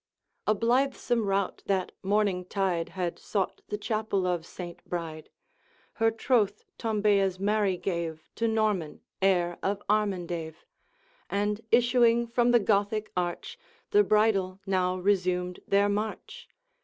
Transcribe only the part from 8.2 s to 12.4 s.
To Norman, heir of Armandave, And, issuing